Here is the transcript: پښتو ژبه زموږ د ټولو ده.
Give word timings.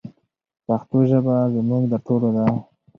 پښتو 0.65 0.97
ژبه 1.09 1.35
زموږ 1.55 1.83
د 1.91 1.93
ټولو 2.05 2.29
ده. 2.35 2.45